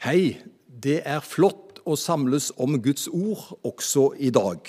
[0.00, 4.64] Hei, det er flott å samles om Guds ord også i dag.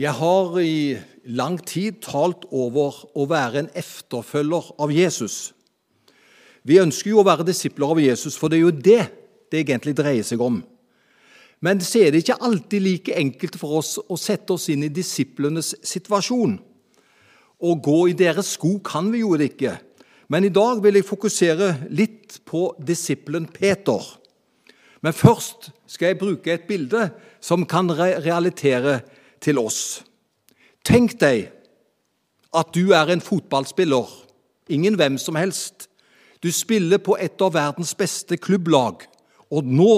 [0.00, 0.94] Jeg har i
[1.28, 5.52] lang tid talt over å være en efterfølger av Jesus.
[6.64, 9.02] Vi ønsker jo å være disipler av Jesus, for det er jo det
[9.52, 10.62] det egentlig dreier seg om.
[11.60, 14.94] Men så er det ikke alltid like enkelt for oss å sette oss inn i
[15.02, 16.56] disiplenes situasjon.
[17.60, 19.76] Å gå i deres sko kan vi jo ikke.
[20.28, 24.00] Men i dag vil jeg fokusere litt på disippelen Peter.
[25.04, 27.10] Men først skal jeg bruke et bilde
[27.44, 29.02] som kan realitere
[29.44, 30.00] til oss.
[30.84, 31.50] Tenk deg
[32.54, 34.08] at du er en fotballspiller,
[34.72, 35.88] ingen hvem som helst.
[36.40, 39.04] Du spiller på et av verdens beste klubblag,
[39.52, 39.96] og nå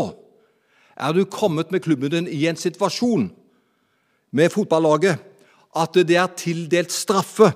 [0.97, 3.29] er du kommet med klubben din i en situasjon
[4.34, 5.23] med fotballaget
[5.77, 7.50] at det er tildelt straffe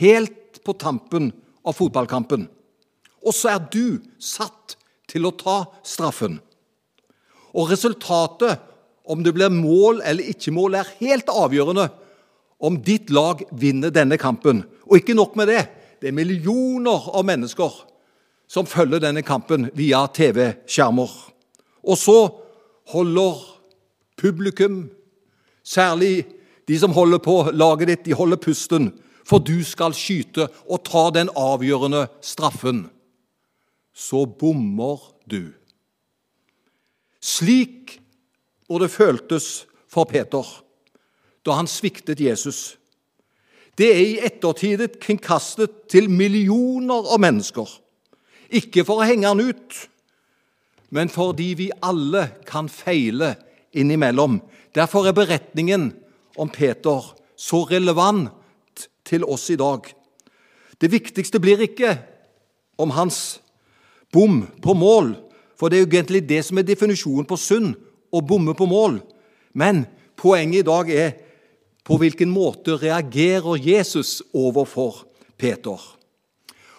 [0.00, 1.30] helt på tampen
[1.68, 2.46] av fotballkampen.
[3.24, 4.76] Og så er du satt
[5.08, 6.38] til å ta straffen.
[7.56, 8.60] Og resultatet,
[9.08, 11.88] om det blir mål eller ikke mål, er helt avgjørende
[12.58, 14.64] om ditt lag vinner denne kampen.
[14.88, 15.62] Og ikke nok med det.
[16.00, 17.72] Det er millioner av mennesker
[18.48, 21.10] som følger denne kampen via TV-skjermer.
[21.88, 22.18] Og så
[22.92, 23.40] holder
[24.18, 24.86] publikum,
[25.64, 26.26] særlig
[26.68, 28.90] de som holder på laget ditt, de holder pusten
[29.28, 32.86] for du skal skyte og ta den avgjørende straffen,
[33.92, 35.50] så bommer du.
[37.20, 37.98] Slik
[38.70, 40.46] må det føltes for Peter
[41.46, 42.76] da han sviktet Jesus.
[43.78, 47.68] Det er i ettertid kringkastet til millioner av mennesker.
[48.48, 49.76] Ikke for å henge han ut,
[50.92, 53.34] men fordi vi alle kan feile
[53.76, 54.40] innimellom.
[54.76, 55.92] Derfor er beretningen
[56.36, 58.34] om Peter så relevant
[59.08, 59.88] til oss i dag.
[60.78, 61.96] Det viktigste blir ikke
[62.78, 63.40] om hans
[64.12, 65.16] bom på mål,
[65.58, 67.74] for det er jo egentlig det som er definisjonen på synd,
[68.14, 69.00] å bomme på mål.
[69.52, 69.82] Men
[70.16, 71.10] poenget i dag er
[71.84, 75.02] på hvilken måte reagerer Jesus overfor
[75.36, 75.80] Peter.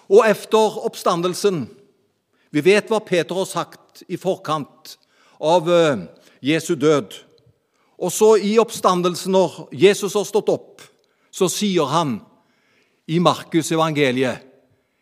[0.09, 1.67] Og efter oppstandelsen
[2.49, 4.95] Vi vet hva Peter har sagt i forkant
[5.37, 5.99] av eh,
[6.41, 7.13] Jesu død.
[8.01, 10.81] Og så i oppstandelsen, når Jesus har stått opp,
[11.31, 12.19] så sier han
[13.09, 14.45] i Markus evangeliet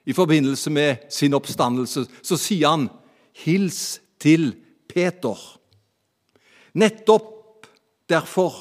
[0.07, 2.89] i forbindelse med sin oppstandelse, så sier han
[3.33, 4.55] 'hils til
[4.87, 5.57] Peter'.
[6.73, 7.67] Nettopp
[8.09, 8.53] derfor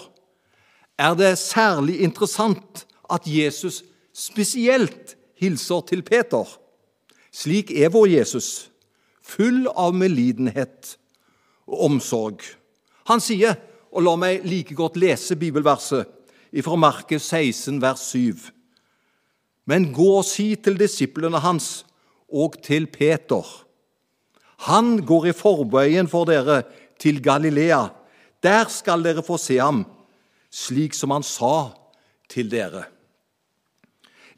[0.98, 3.84] er det særlig interessant at Jesus
[4.14, 6.58] spesielt hilser til Peter.
[7.32, 8.70] Slik er vår Jesus,
[9.22, 10.96] full av medlidenhet
[11.66, 12.40] og omsorg.
[13.06, 13.54] Han sier,
[13.92, 16.15] og la meg like godt lese bibelverset
[16.62, 18.50] fra Markus 16, vers 7.
[19.66, 21.84] Men gå og si til disiplene hans
[22.28, 23.44] og til Peter.
[24.68, 26.62] Han går i forveien for dere
[27.02, 27.88] til Galilea.
[28.42, 29.84] Der skal dere få se ham,
[30.50, 31.72] slik som han sa
[32.30, 32.86] til dere.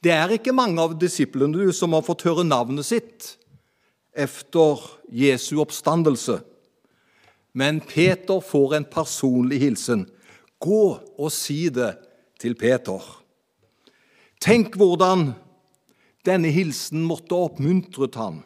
[0.03, 3.35] Det er ikke mange av disiplene som har fått høre navnet sitt
[4.15, 6.41] efter Jesu oppstandelse.
[7.53, 10.07] Men Peter får en personlig hilsen.
[10.63, 11.95] Gå og si det
[12.39, 13.03] til Peter.
[14.41, 15.33] Tenk hvordan
[16.27, 18.43] denne hilsen måtte oppmuntret han,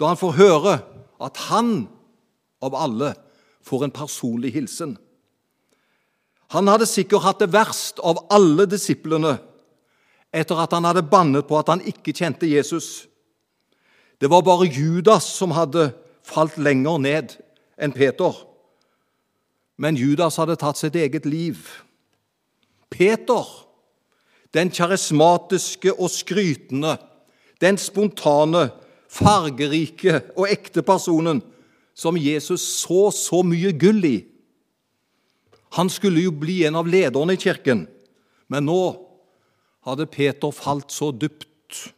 [0.00, 0.74] da han får høre
[1.20, 1.84] at han
[2.64, 3.12] av alle
[3.66, 4.94] får en personlig hilsen.
[6.50, 9.36] Han hadde sikkert hatt det verst av alle disiplene
[10.34, 13.06] etter at han hadde bannet på at han ikke kjente Jesus.
[14.20, 15.90] Det var bare Judas som hadde
[16.26, 17.36] falt lenger ned
[17.80, 18.34] enn Peter.
[19.80, 21.62] Men Judas hadde tatt sitt eget liv.
[22.90, 23.46] Peter
[24.54, 26.96] den karismatiske og skrytende,
[27.60, 28.70] den spontane,
[29.10, 31.40] fargerike og ekte personen
[31.98, 34.18] som Jesus så så mye gull i.
[35.78, 37.86] Han skulle jo bli en av lederne i kirken,
[38.50, 38.82] men nå
[39.86, 41.90] hadde Peter falt så dypt.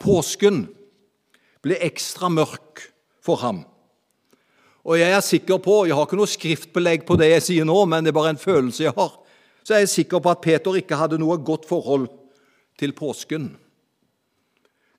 [0.00, 0.66] Påsken
[1.64, 2.84] ble ekstra mørk
[3.24, 3.64] for ham.
[4.86, 7.78] Og jeg er sikker på, jeg har ikke noe skriftbelegg på det jeg sier nå,
[7.88, 9.16] men det er bare en følelse jeg har,
[9.66, 12.06] så er jeg sikker på at Peter ikke hadde noe godt forhold
[12.78, 13.48] til påsken.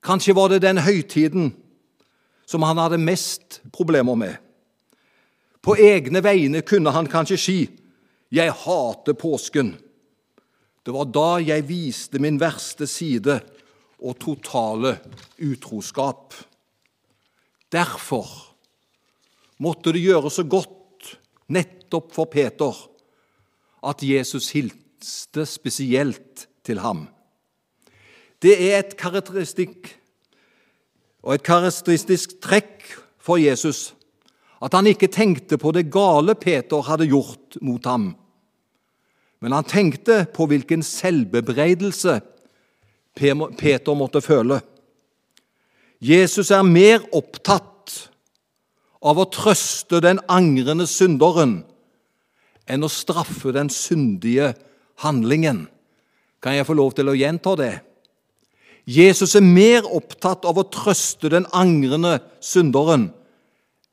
[0.03, 1.53] Kanskje var det den høytiden
[2.47, 4.35] som han hadde mest problemer med.
[5.63, 7.69] På egne vegne kunne han kanskje si
[8.31, 9.75] 'Jeg hater påsken'.
[10.83, 13.39] Det var da jeg viste min verste side
[13.99, 14.99] og totale
[15.39, 16.33] utroskap.
[17.71, 18.27] Derfor
[19.59, 21.17] måtte det gjøre så godt
[21.47, 22.96] nettopp for Peter
[23.87, 27.07] at Jesus hilste spesielt til ham.
[28.43, 29.93] Det er et karakteristikk
[31.23, 32.83] og et karakteristisk trekk
[33.17, 33.93] for Jesus
[34.63, 38.15] at han ikke tenkte på det gale Peter hadde gjort mot ham,
[39.41, 42.19] men han tenkte på hvilken selvbebreidelse
[43.17, 44.59] Peter måtte føle.
[46.01, 47.93] Jesus er mer opptatt
[49.01, 51.59] av å trøste den angrende synderen
[52.67, 54.53] enn å straffe den syndige
[55.03, 55.65] handlingen.
[56.43, 57.73] Kan jeg få lov til å gjenta det?
[58.87, 63.09] Jesus er mer opptatt av å trøste den angrende synderen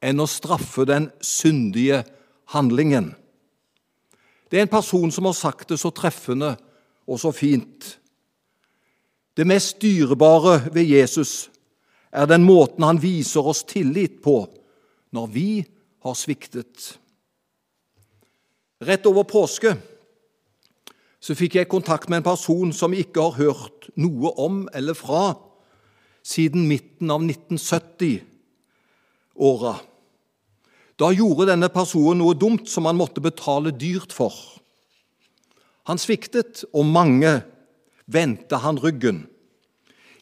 [0.04, 2.04] enn å straffe den syndige
[2.54, 3.14] handlingen.
[4.50, 6.52] Det er en person som har sagt det så treffende
[7.10, 7.96] og så fint.
[9.34, 11.48] Det mest dyrebare ved Jesus
[12.14, 14.44] er den måten han viser oss tillit på
[15.14, 15.48] når vi
[16.04, 16.94] har sviktet.
[18.84, 19.76] Rett over påske
[21.24, 25.34] så fikk jeg kontakt med en person som ikke har hørt noe om eller fra
[26.24, 29.74] siden midten av 1970-åra.
[31.00, 34.32] Da gjorde denne personen noe dumt som han måtte betale dyrt for.
[35.88, 37.42] Han sviktet, og mange
[38.04, 39.26] vendte han ryggen.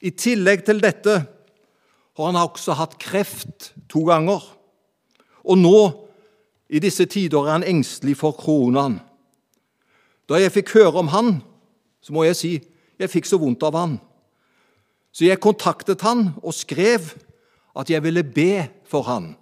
[0.03, 1.27] I tillegg til dette
[2.19, 4.43] har han også hatt kreft to ganger.
[5.47, 6.02] Og nå,
[6.73, 8.97] i disse tider, er han engstelig for koronaen.
[10.29, 11.35] Da jeg fikk høre om han,
[12.01, 12.53] så må jeg si
[13.01, 13.99] jeg fikk så vondt av han.
[15.13, 17.11] Så jeg kontaktet han og skrev
[17.77, 19.33] at jeg ville be for han.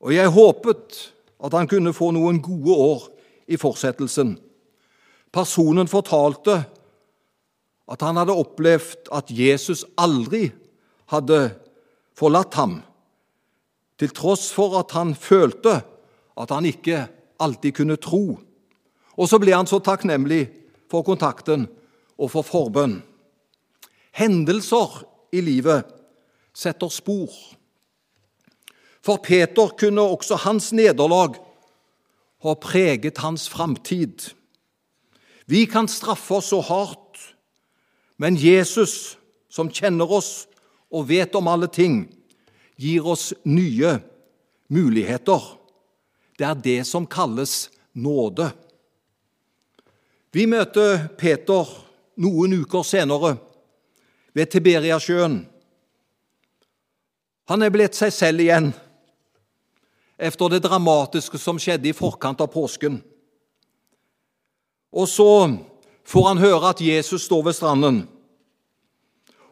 [0.00, 1.00] Og jeg håpet
[1.44, 3.06] at han kunne få noen gode år
[3.52, 4.36] i fortsettelsen.
[5.34, 6.62] Personen fortalte
[7.86, 10.48] at han hadde opplevd at Jesus aldri
[11.12, 11.50] hadde
[12.16, 12.80] forlatt ham,
[14.00, 15.80] til tross for at han følte
[16.36, 17.06] at han ikke
[17.42, 18.38] alltid kunne tro.
[19.16, 20.46] Og så ble han så takknemlig
[20.90, 21.66] for kontakten
[22.16, 23.00] og for forbønn.
[24.16, 25.02] Hendelser
[25.36, 25.88] i livet
[26.56, 27.32] setter spor.
[29.04, 31.36] For Peter kunne også hans nederlag
[32.42, 34.32] ha preget hans framtid.
[35.46, 37.20] Vi kan straffe oss så hardt,
[38.18, 39.16] men Jesus,
[39.48, 40.46] som kjenner oss
[40.90, 42.06] og vet om alle ting,
[42.76, 43.98] gir oss nye
[44.72, 45.42] muligheter.
[46.36, 48.50] Det er det som kalles nåde.
[50.36, 51.68] Vi møter Peter
[52.20, 53.36] noen uker senere
[54.36, 55.38] ved Tiberiasjøen.
[57.48, 58.72] Han er blitt seg selv igjen
[60.16, 62.98] efter det dramatiske som skjedde i forkant av påsken.
[64.96, 65.30] Og så
[66.08, 67.98] får han høre at Jesus står ved stranden.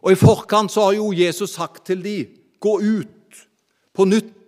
[0.04, 3.44] Og I forkant så har jo Jesus sagt til dem, gå ut
[3.96, 4.43] på nytt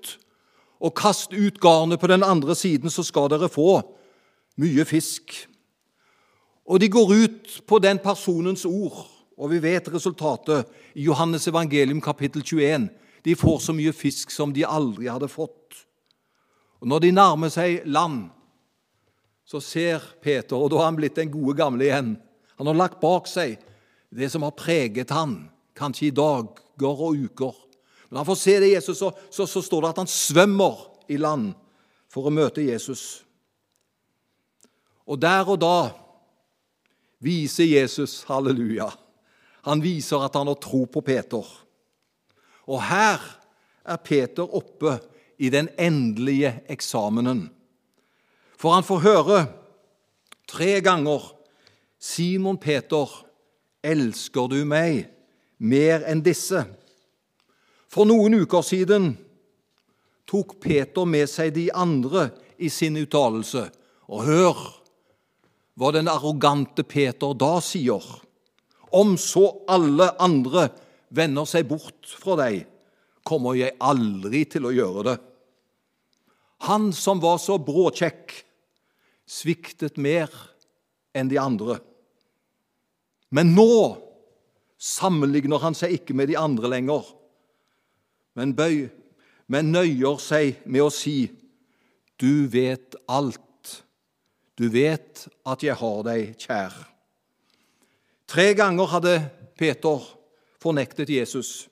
[0.80, 3.80] og kast ut garnet på den andre siden, så skal dere få
[4.60, 5.32] mye fisk.
[6.66, 9.06] Og de går ut på den personens ord,
[9.36, 12.88] og vi vet resultatet i Johannes evangelium kapittel 21.
[13.24, 15.84] De får så mye fisk som de aldri hadde fått.
[16.80, 18.28] Og Når de nærmer seg land,
[19.46, 22.16] så ser Peter, og da har han blitt den gode gamle igjen
[22.58, 23.58] Han har lagt bak seg
[24.10, 27.52] det som har preget han, kanskje i dager og uker.
[28.08, 31.18] Men han får se det Jesus, så, så, så står det at han svømmer i
[31.20, 31.52] land
[32.10, 33.22] for å møte Jesus.
[35.06, 35.78] Og der og da
[37.22, 38.88] viser Jesus halleluja.
[39.66, 41.42] Han viser at han har tro på Peter.
[42.66, 43.22] Og her
[43.86, 44.98] er Peter oppe
[45.38, 47.46] i den endelige eksamenen.
[48.56, 49.40] For han får høre
[50.48, 51.32] tre ganger
[51.98, 53.10] Simon Peter,
[53.86, 55.06] elsker du meg
[55.58, 56.64] mer enn disse?
[57.96, 59.14] For noen uker siden
[60.28, 62.26] tok Peter med seg de andre
[62.60, 63.62] i sin uttalelse.
[64.12, 64.60] Og hør
[65.80, 68.04] hva den arrogante Peter da sier.
[68.92, 70.68] Om så alle andre
[71.08, 72.66] vender seg bort fra deg,
[73.24, 75.16] kommer jeg aldri til å gjøre det.
[76.68, 78.42] Han som var så bråkjekk,
[79.24, 80.28] sviktet mer
[81.16, 81.80] enn de andre.
[83.32, 83.72] Men nå
[84.76, 87.15] sammenligner han seg ikke med de andre lenger,
[88.36, 88.86] men, bøy,
[89.48, 91.30] men nøyer seg med å si,
[92.16, 93.82] 'Du vet alt.
[94.56, 96.86] Du vet at jeg har deg kjær.'
[98.26, 100.02] Tre ganger hadde Peter
[100.60, 101.68] fornektet Jesus.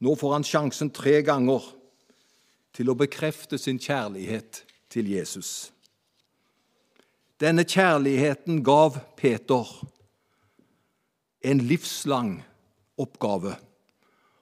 [0.00, 1.62] Nå får han sjansen tre ganger
[2.74, 5.70] til å bekrefte sin kjærlighet til Jesus.
[7.40, 9.68] Denne kjærligheten gav Peter
[11.44, 12.38] en livslang
[12.96, 13.56] oppgave.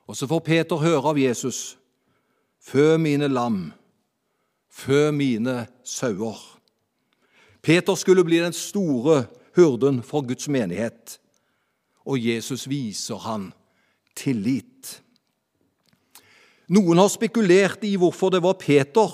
[0.06, 1.78] Og så får Peter høre av Jesus.:
[2.60, 3.72] Fø mine lam,
[4.70, 6.38] fø mine sauer.
[7.62, 11.18] Peter skulle bli den store hurden for Guds menighet,
[12.04, 13.52] og Jesus viser han
[14.16, 15.02] tillit.
[16.72, 19.10] Noen har spekulert i hvorfor det var Peter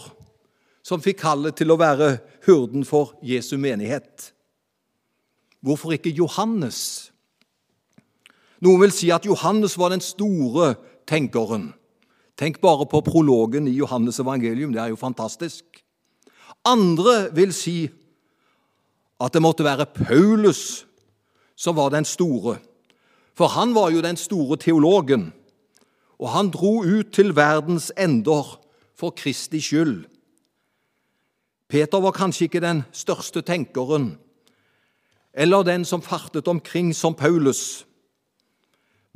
[0.89, 2.17] som fikk kallet til å være
[2.47, 4.31] hurden for Jesu menighet.
[5.61, 7.11] Hvorfor ikke Johannes?
[8.61, 10.75] Noen vil si at Johannes var den store
[11.07, 11.73] tenkeren.
[12.39, 14.73] Tenk bare på prologen i Johannes evangelium.
[14.73, 15.65] Det er jo fantastisk.
[16.67, 17.89] Andre vil si
[19.19, 20.85] at det måtte være Paulus
[21.59, 22.59] som var den store.
[23.35, 25.33] For han var jo den store teologen,
[26.19, 28.59] og han dro ut til verdens ender
[28.99, 30.07] for Kristi skyld.
[31.69, 34.17] Peter var kanskje ikke den største tenkeren,
[35.35, 37.87] eller den som fartet omkring som Paulus,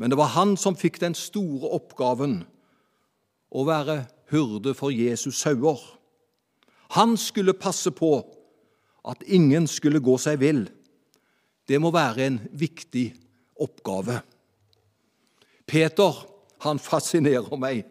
[0.02, 2.40] men det var han som fikk den store oppgaven
[3.54, 4.00] å være
[4.32, 5.78] hyrde for Jesus sauer.
[6.98, 8.16] Han skulle passe på
[9.06, 10.64] at ingen skulle gå seg vill.
[11.70, 13.12] Det må være en viktig
[13.62, 14.18] oppgave.
[15.70, 16.18] Peter,
[16.66, 17.86] han fascinerer meg.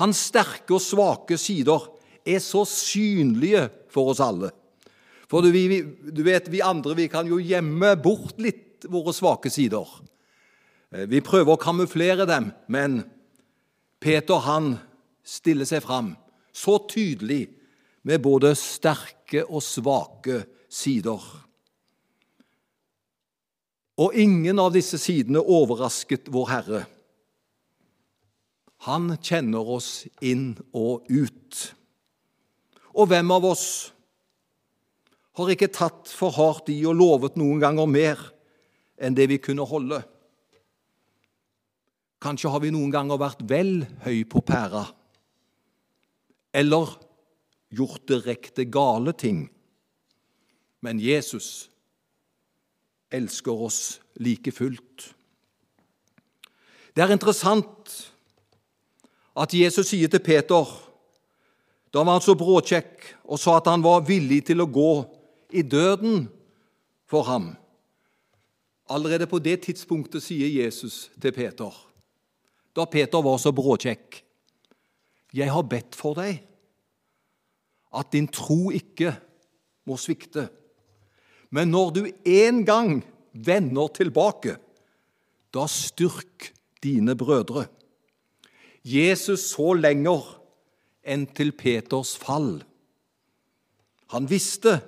[0.00, 1.84] Hans sterke og svake sider
[2.24, 4.54] er så synlige for oss alle.
[5.28, 5.52] For du,
[6.24, 9.84] vet, vi andre vi kan jo gjemme bort litt våre svake sider.
[10.94, 13.02] Eh, vi prøver å kamuflere dem, men
[14.00, 14.76] Peter han
[15.26, 16.14] stiller seg fram
[16.54, 17.46] så tydelig
[18.08, 20.42] med både sterke og svake
[20.72, 21.20] sider.
[23.98, 26.82] Og ingen av disse sidene overrasket vår Herre.
[28.86, 31.62] Han kjenner oss inn og ut.
[32.94, 33.66] Og hvem av oss
[35.38, 38.22] har ikke tatt for hardt i og lovet noen ganger mer
[39.02, 40.00] enn det vi kunne holde?
[42.18, 44.88] Kanskje har vi noen ganger vært vel høy på pæra,
[46.50, 46.96] eller
[47.70, 49.44] gjort direkte gale ting.
[50.82, 51.68] Men Jesus
[53.14, 53.80] elsker oss
[54.20, 55.12] like fullt.
[56.94, 57.94] Det er interessant
[59.38, 60.66] at Jesus sier til Peter
[61.88, 64.92] Da var han så bråkjekk og sa at han var villig til å gå
[65.56, 66.26] i døden
[67.08, 67.54] for ham.
[68.92, 71.72] Allerede på det tidspunktet sier Jesus til Peter,
[72.78, 74.22] da Peter var så bråkjekk,
[75.34, 76.44] 'Jeg har bedt for deg'
[77.92, 79.14] at din tro ikke
[79.88, 80.48] må svikte.
[81.50, 84.56] Men når du en gang vender tilbake,
[85.54, 86.52] da styrk
[86.84, 87.66] dine brødre.
[88.84, 90.24] Jesus så lenger
[91.02, 92.60] enn til Peters fall.
[94.12, 94.78] Han visste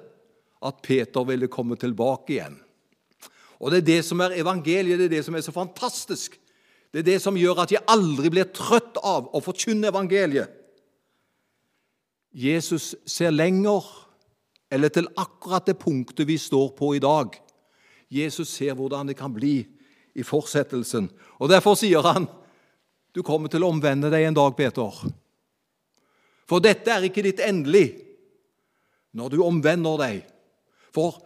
[0.61, 2.61] at Peter ville komme tilbake igjen.
[3.61, 6.39] Og Det er det som er evangeliet, det er det som er så fantastisk.
[6.91, 10.51] Det er det som gjør at jeg aldri blir trøtt av å forkynne evangeliet.
[12.31, 13.87] Jesus ser lenger,
[14.71, 17.35] eller til akkurat det punktet vi står på i dag.
[18.11, 19.65] Jesus ser hvordan det kan bli
[20.15, 21.09] i fortsettelsen.
[21.39, 22.29] Og Derfor sier han,
[23.13, 25.11] 'Du kommer til å omvende deg en dag, Peter.'
[26.47, 27.95] For dette er ikke ditt endelig
[29.15, 30.25] når du omvender deg.
[30.95, 31.23] For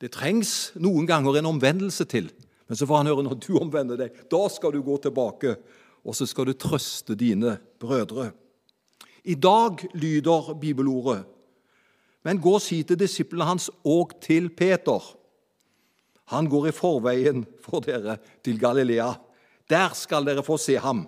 [0.00, 2.30] det trengs noen ganger en omvendelse til.
[2.66, 5.54] Men så får han høre når du omvender deg, da skal du gå tilbake,
[6.06, 8.30] og så skal du trøste dine brødre.
[9.26, 11.24] I dag lyder bibelordet,
[12.26, 15.02] men gå og si til disiplene hans og til Peter.
[16.34, 19.12] Han går i forveien for dere til Galilea.
[19.70, 21.04] Der skal dere få se ham,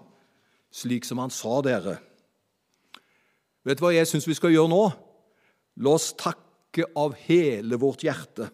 [0.70, 1.96] slik som han sa dere.
[3.66, 4.84] Vet du hva jeg syns vi skal gjøre nå?
[5.82, 8.46] La oss takke av hele vårt hjerte.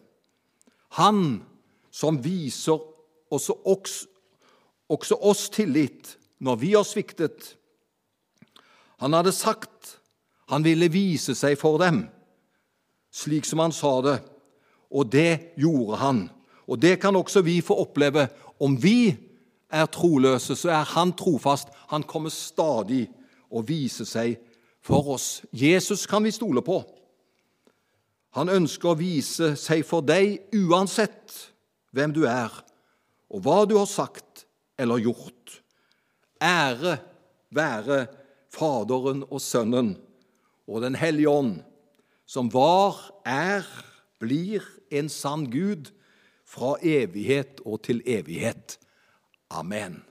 [0.97, 1.43] Han
[1.93, 2.81] som viser
[3.35, 3.99] også, oss,
[4.89, 7.55] også oss tillit når vi har sviktet
[8.97, 9.99] han hadde sagt
[10.51, 12.03] han ville vise seg for dem,
[13.13, 14.19] slik som han sa det,
[14.93, 16.19] og det gjorde han.
[16.69, 18.27] Og det kan også vi få oppleve.
[18.61, 19.15] Om vi
[19.73, 21.71] er troløse, så er han trofast.
[21.89, 23.07] Han kommer stadig
[23.49, 24.37] og viser seg
[24.85, 25.41] for oss.
[25.51, 26.83] Jesus kan vi stole på.
[28.37, 31.33] Han ønsker å vise seg for deg uansett
[31.95, 32.51] hvem du er,
[33.31, 34.45] og hva du har sagt
[34.79, 35.61] eller gjort.
[36.43, 36.97] Ære
[37.55, 38.05] være
[38.55, 39.95] Faderen og Sønnen
[40.67, 41.59] og Den hellige ånd,
[42.25, 43.65] som var, er,
[44.19, 45.91] blir en sann Gud
[46.45, 48.79] fra evighet og til evighet.
[49.49, 50.01] Amen.